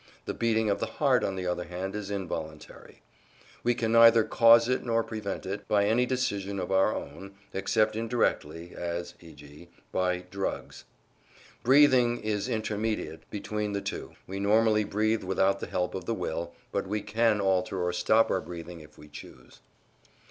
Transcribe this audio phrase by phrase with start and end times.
[0.25, 3.03] The beating of the heart, on the other hand, is involuntary:
[3.63, 7.95] we can neither cause it nor prevent it by any decision of our own, except
[7.95, 9.69] indirectly, as e.g.
[9.91, 10.85] by drugs.
[11.61, 16.55] Breathing is intermediate between the two: we normally breathe without the help of the will,
[16.71, 19.61] but we can alter or stop our breathing if we choose.